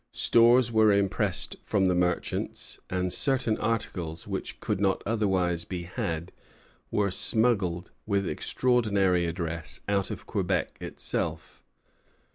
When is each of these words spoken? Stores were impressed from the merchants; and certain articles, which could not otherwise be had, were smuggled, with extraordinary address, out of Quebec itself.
Stores 0.13 0.71
were 0.71 0.91
impressed 0.91 1.57
from 1.63 1.85
the 1.85 1.93
merchants; 1.93 2.79
and 2.89 3.13
certain 3.13 3.55
articles, 3.59 4.27
which 4.27 4.59
could 4.59 4.81
not 4.81 5.03
otherwise 5.05 5.63
be 5.63 5.83
had, 5.83 6.31
were 6.89 7.11
smuggled, 7.11 7.91
with 8.07 8.27
extraordinary 8.27 9.27
address, 9.27 9.81
out 9.87 10.09
of 10.09 10.25
Quebec 10.25 10.69
itself. 10.81 11.61